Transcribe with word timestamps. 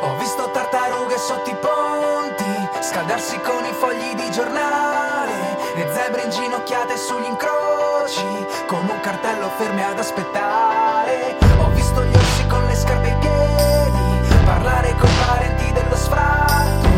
Ho 0.00 0.14
visto 0.16 0.48
tartarughe 0.52 1.18
sotto 1.18 1.50
i 1.50 1.56
ponti, 1.56 2.68
scaldarsi 2.80 3.40
con 3.40 3.64
i 3.64 3.72
fogli 3.72 4.14
di 4.14 4.30
giornale, 4.30 5.56
le 5.74 5.92
zebre 5.92 6.22
inginocchiate 6.22 6.96
sugli 6.96 7.24
incroci, 7.24 8.46
con 8.68 8.88
un 8.88 9.00
cartello 9.00 9.50
ferme 9.56 9.84
ad 9.84 9.98
aspettare. 9.98 11.36
Ho 11.58 11.68
visto 11.70 12.04
gli 12.04 12.14
orsi 12.14 12.46
con 12.46 12.64
le 12.66 12.76
scarpe 12.76 13.08
ai 13.08 13.18
piedi, 13.18 14.44
parlare 14.44 14.94
con 14.98 15.10
parenti 15.26 15.72
dello 15.72 15.96
sfratto, 15.96 16.88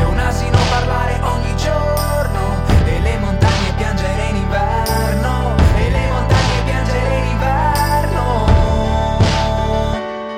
e 0.00 0.04
un 0.04 0.18
asino 0.18 0.58
parlare 0.68 1.20
ogni 1.22 1.56
giorno, 1.56 2.56
e 2.86 3.00
le 3.00 3.18
montagne 3.18 3.72
piangere 3.76 4.22
in 4.30 4.36
inverno, 4.36 5.54
e 5.76 5.90
le 5.90 6.06
montagne 6.10 6.62
piangere 6.64 7.14
in 7.18 7.26
inverno, 7.28 8.46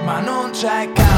ma 0.05 0.19
non 0.19 0.51
c'è 0.51 0.93
casa 0.93 1.09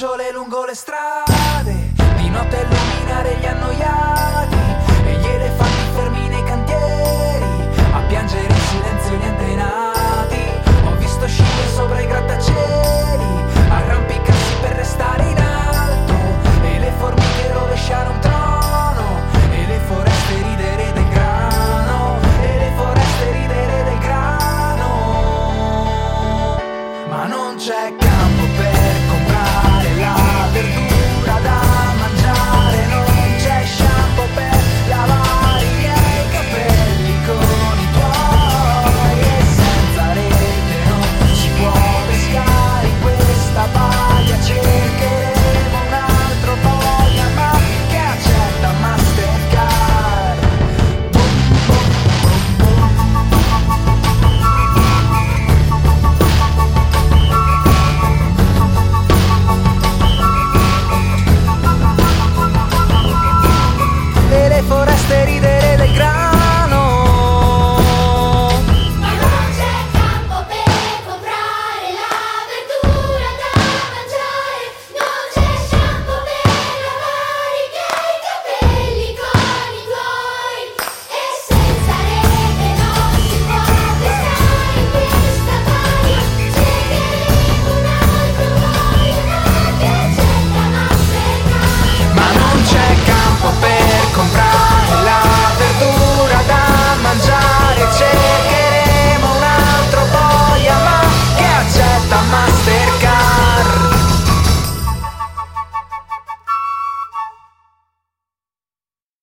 lucciole 0.00 0.30
lungo 0.30 0.64
le 0.64 0.76
strade, 0.76 1.74
di 2.18 2.30
notte 2.30 2.56
illuminare 2.56 3.36
gli 3.40 3.46
annoiati 3.46 4.56
e 5.04 5.18
gli 5.18 5.26
elefanti 5.26 5.90
fermi 5.92 6.28
nei 6.28 6.44
cantieri, 6.44 7.68
a 7.90 7.98
piangere 8.06 8.46
in 8.46 8.60
silenzio 8.60 9.16
gli 9.16 9.24
antenati. 9.24 10.38
Ho 10.84 10.94
visto 10.98 11.26
scivolare 11.26 11.68
sopra 11.74 12.00
i 12.00 12.06
grattacieli, 12.06 13.42
arrampicarsi 13.70 14.54
per 14.60 14.76
restare 14.76 15.30
in 15.30 15.38
alto 15.38 16.14
e 16.62 16.78
le 16.78 16.92
formiche 16.96 17.52
rovesciare 17.52 18.08
un 18.08 18.20
trono 18.20 19.18
e 19.50 19.66
le 19.66 19.80
foreste 19.88 20.34
ridere 20.42 20.92
del 20.92 21.08
grano 21.08 22.18
e 22.40 22.56
le 22.56 22.72
foreste 22.76 23.32
ridere 23.32 23.82
del 23.82 23.98
grano. 23.98 24.90
Ma 27.08 27.26
non 27.26 27.56
c'è 27.56 27.96
campo 27.98 28.47